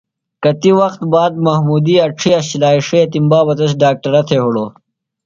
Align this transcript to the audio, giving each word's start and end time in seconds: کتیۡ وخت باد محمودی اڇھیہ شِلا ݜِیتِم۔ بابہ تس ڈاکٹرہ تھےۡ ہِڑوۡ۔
کتیۡ 0.43 0.75
وخت 0.79 1.01
باد 1.13 1.33
محمودی 1.45 1.95
اڇھیہ 2.05 2.39
شِلا 2.47 2.71
ݜِیتِم۔ 2.87 3.25
بابہ 3.31 3.53
تس 3.57 3.71
ڈاکٹرہ 3.81 4.21
تھےۡ 4.27 4.41
ہِڑوۡ۔ 4.43 4.71